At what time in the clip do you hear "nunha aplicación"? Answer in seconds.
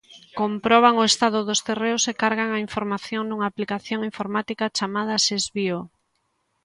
3.25-3.99